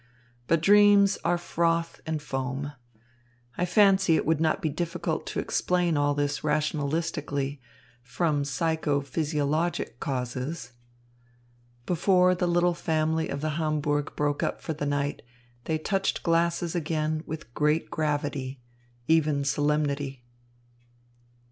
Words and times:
But 0.47 0.61
dreams 0.63 1.19
are 1.23 1.37
froth 1.37 2.01
and 2.07 2.23
foam. 2.23 2.73
I 3.55 3.65
fancy 3.67 4.15
it 4.15 4.25
would 4.25 4.41
not 4.41 4.59
be 4.59 4.69
difficult 4.69 5.27
to 5.27 5.39
explain 5.39 5.95
all 5.95 6.15
this 6.15 6.39
rationalistically, 6.43 7.59
from 8.01 8.43
psycho 8.43 9.01
physiologic 9.01 9.99
causes." 9.99 10.73
Before 11.85 12.33
the 12.33 12.47
little 12.47 12.73
family 12.73 13.25
circle 13.25 13.35
of 13.35 13.41
the 13.41 13.49
Hamburg 13.61 14.13
broke 14.15 14.41
up 14.41 14.59
for 14.59 14.73
the 14.73 14.87
night, 14.87 15.21
they 15.65 15.77
touched 15.77 16.23
glasses 16.23 16.73
again 16.73 17.21
with 17.27 17.53
great 17.53 17.91
gravity, 17.91 18.59
even 19.07 19.43
solemnity. 19.43 20.23